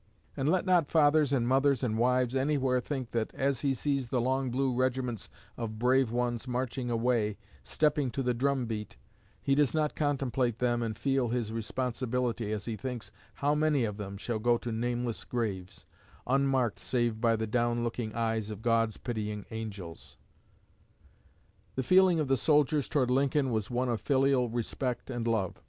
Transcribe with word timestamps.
And 0.35 0.49
let 0.49 0.65
not 0.65 0.89
fathers 0.89 1.31
and 1.31 1.47
mothers 1.47 1.83
and 1.83 1.95
wives 1.95 2.35
anywhere 2.35 2.79
think 2.79 3.11
that 3.11 3.31
as 3.35 3.61
he 3.61 3.75
sees 3.75 4.09
the 4.09 4.19
long 4.19 4.49
blue 4.49 4.73
regiments 4.73 5.29
of 5.57 5.77
brave 5.77 6.11
ones 6.11 6.47
marching 6.47 6.89
away, 6.89 7.37
stepping 7.63 8.09
to 8.09 8.23
the 8.23 8.33
drum 8.33 8.65
beat, 8.65 8.97
he 9.43 9.53
does 9.53 9.75
not 9.75 9.93
contemplate 9.93 10.57
them 10.57 10.81
and 10.81 10.97
feel 10.97 11.29
his 11.29 11.53
responsibility 11.53 12.51
as 12.51 12.65
he 12.65 12.75
thinks 12.75 13.11
how 13.35 13.53
many 13.53 13.83
of 13.85 13.97
them 13.97 14.17
shall 14.17 14.39
go 14.39 14.57
to 14.57 14.71
nameless 14.71 15.23
graves, 15.23 15.85
unmarked 16.25 16.79
save 16.79 17.21
by 17.21 17.35
the 17.35 17.45
down 17.45 17.83
looking 17.83 18.11
eyes 18.15 18.49
of 18.49 18.63
God's 18.63 18.97
pitying 18.97 19.45
angels." 19.51 20.17
The 21.75 21.83
feeling 21.83 22.19
of 22.19 22.27
the 22.27 22.37
soldiers 22.37 22.89
toward 22.89 23.11
Lincoln 23.11 23.51
was 23.51 23.69
one 23.69 23.87
of 23.87 24.01
filial 24.01 24.49
respect 24.49 25.11
and 25.11 25.27
love. 25.27 25.59